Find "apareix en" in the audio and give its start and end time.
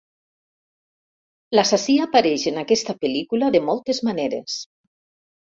2.05-2.57